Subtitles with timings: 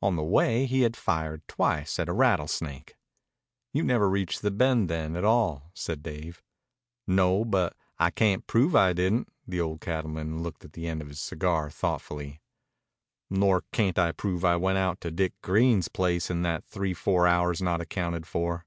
[0.00, 2.96] On the way he had fired twice at a rattlesnake.
[3.74, 6.42] "You never reached the Bend, then, at all," said Dave.
[7.06, 11.08] "No, but I cayn't prove I didn't." The old cattleman looked at the end of
[11.08, 12.40] his cigar thoughtfully.
[13.28, 17.26] "Nor I cayn't prove I went out to Dick Grein's place in that three four
[17.26, 18.64] hours not accounted for."